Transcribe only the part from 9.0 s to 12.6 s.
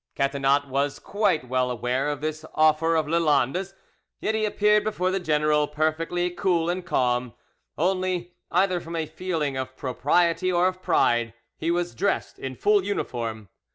feeling of propriety or of pride, he was dressed in